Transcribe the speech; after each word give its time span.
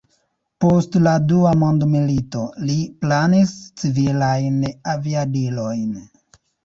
Post 0.63 0.95
la 1.07 1.11
dua 1.31 1.51
mondmilito, 1.63 2.41
li 2.69 2.77
planis 3.05 3.51
civilajn 3.83 4.59
aviadilojn. 4.95 5.93